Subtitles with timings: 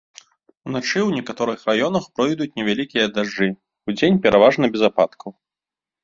[0.67, 3.49] Уначы ў некаторых раёнах пройдуць невялікія дажджы,
[3.91, 5.29] удзень пераважна без ападкаў.